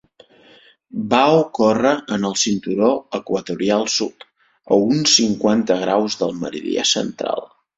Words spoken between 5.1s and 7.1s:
cinquanta graus del meridià